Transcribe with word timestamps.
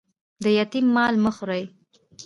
د 0.43 0.45
یتیم 0.57 0.85
مال 0.95 1.13
مه 1.23 1.31
خورئ 1.35 1.63